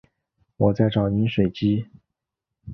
[0.57, 1.85] 我在找饮水机